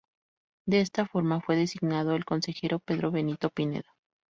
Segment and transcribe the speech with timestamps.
[0.65, 3.85] De esta forma, fue designado el Consejero Pedro Benito Pineda.